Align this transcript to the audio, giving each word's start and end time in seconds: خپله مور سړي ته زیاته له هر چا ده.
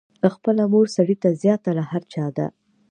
خپله 0.33 0.63
مور 0.71 0.85
سړي 0.95 1.15
ته 1.23 1.29
زیاته 1.41 1.71
له 1.77 1.83
هر 1.91 2.03
چا 2.13 2.25
ده. 2.37 2.47